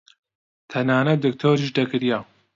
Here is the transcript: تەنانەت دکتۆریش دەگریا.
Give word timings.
تەنانەت 0.71 1.19
دکتۆریش 1.25 1.69
دەگریا. 1.77 2.19